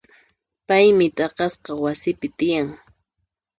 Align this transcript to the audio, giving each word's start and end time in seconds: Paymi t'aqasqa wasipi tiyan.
Paymi 0.67 1.05
t'aqasqa 1.15 1.71
wasipi 1.83 2.27
tiyan. 2.37 2.69